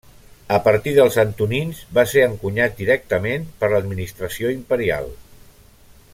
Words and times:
A 0.55 0.57
partir 0.67 0.93
dels 0.99 1.17
Antonins, 1.23 1.83
va 1.97 2.05
ser 2.13 2.23
encunyat 2.29 2.75
directament 2.81 3.47
per 3.61 3.71
l'administració 3.75 4.55
imperial. 4.59 5.13